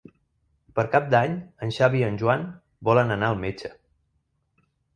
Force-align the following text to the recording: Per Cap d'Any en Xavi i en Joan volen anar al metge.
Per 0.79 0.85
Cap 0.95 1.11
d'Any 1.15 1.35
en 1.67 1.75
Xavi 1.75 2.01
i 2.03 2.07
en 2.09 2.17
Joan 2.23 2.47
volen 2.89 3.17
anar 3.19 3.31
al 3.35 3.39
metge. 3.47 3.73